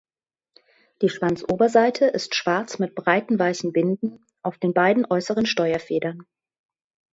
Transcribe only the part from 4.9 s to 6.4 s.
äußeren Steuerfedern.